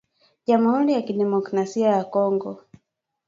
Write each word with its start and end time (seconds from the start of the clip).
Jamhuri 0.45 0.93
ya 0.93 1.01
kidemokrasia 1.01 1.87
ya 1.87 2.03
Kongo 2.03 2.51